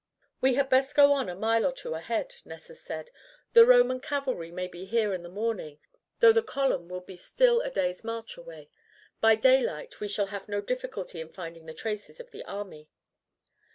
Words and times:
"We 0.41 0.55
had 0.55 0.67
best 0.67 0.95
go 0.95 1.13
on 1.13 1.29
a 1.29 1.35
mile 1.35 1.63
or 1.63 1.71
two 1.71 1.93
ahead," 1.93 2.37
Nessus 2.43 2.81
said, 2.81 3.11
"the 3.53 3.67
Roman 3.67 3.99
cavalry 3.99 4.49
may 4.49 4.67
be 4.67 4.85
here 4.85 5.13
in 5.13 5.21
the 5.21 5.29
morning, 5.29 5.77
though 6.21 6.31
the 6.33 6.41
column 6.41 6.87
will 6.89 7.01
be 7.01 7.15
still 7.17 7.61
a 7.61 7.69
day's 7.69 8.03
march 8.03 8.35
away. 8.35 8.71
By 9.19 9.35
daylight 9.35 9.99
we 9.99 10.07
shall 10.07 10.25
have 10.33 10.49
no 10.49 10.59
difficulty 10.59 11.21
in 11.21 11.29
finding 11.29 11.67
the 11.67 11.75
traces 11.75 12.19
of 12.19 12.31
the 12.31 12.43
army." 12.45 12.89